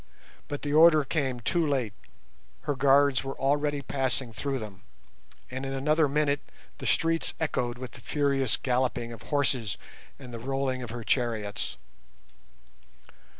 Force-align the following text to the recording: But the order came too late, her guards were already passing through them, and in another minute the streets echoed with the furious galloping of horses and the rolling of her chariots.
But 0.47 0.63
the 0.63 0.73
order 0.73 1.03
came 1.03 1.41
too 1.41 1.63
late, 1.67 1.93
her 2.61 2.73
guards 2.75 3.23
were 3.23 3.39
already 3.39 3.83
passing 3.83 4.31
through 4.33 4.57
them, 4.57 4.81
and 5.51 5.63
in 5.63 5.73
another 5.73 6.09
minute 6.09 6.39
the 6.79 6.87
streets 6.87 7.35
echoed 7.39 7.77
with 7.77 7.91
the 7.91 8.01
furious 8.01 8.57
galloping 8.57 9.13
of 9.13 9.21
horses 9.21 9.77
and 10.17 10.33
the 10.33 10.39
rolling 10.39 10.81
of 10.81 10.89
her 10.89 11.03
chariots. 11.03 11.77